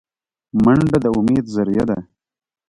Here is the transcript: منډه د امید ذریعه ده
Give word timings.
منډه 0.63 0.97
د 1.03 1.05
امید 1.17 1.45
ذریعه 1.55 1.85
ده 1.89 1.97